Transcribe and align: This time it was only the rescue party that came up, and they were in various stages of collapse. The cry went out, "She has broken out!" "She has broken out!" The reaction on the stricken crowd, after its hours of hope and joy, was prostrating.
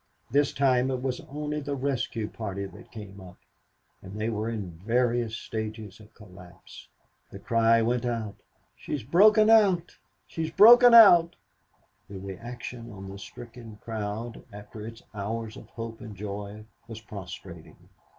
This 0.31 0.51
time 0.51 0.89
it 0.89 1.03
was 1.03 1.21
only 1.29 1.59
the 1.59 1.75
rescue 1.75 2.27
party 2.27 2.65
that 2.65 2.91
came 2.91 3.21
up, 3.21 3.37
and 4.01 4.19
they 4.19 4.29
were 4.29 4.49
in 4.49 4.81
various 4.83 5.37
stages 5.37 5.99
of 5.99 6.15
collapse. 6.15 6.87
The 7.29 7.37
cry 7.37 7.83
went 7.83 8.03
out, 8.03 8.33
"She 8.75 8.93
has 8.93 9.03
broken 9.03 9.47
out!" 9.47 9.95
"She 10.25 10.41
has 10.41 10.49
broken 10.51 10.95
out!" 10.95 11.35
The 12.09 12.17
reaction 12.17 12.91
on 12.91 13.11
the 13.11 13.19
stricken 13.19 13.77
crowd, 13.83 14.43
after 14.51 14.83
its 14.83 15.03
hours 15.13 15.55
of 15.55 15.67
hope 15.69 16.01
and 16.01 16.15
joy, 16.15 16.65
was 16.87 16.99
prostrating. 17.01 17.77